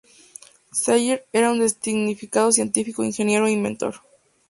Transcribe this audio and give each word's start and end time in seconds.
Sellers 0.71 1.25
era 1.31 1.51
un 1.51 1.59
distinguido 1.59 2.51
científico, 2.51 3.03
ingeniero 3.03 3.45
e 3.45 3.51
inventor. 3.51 4.01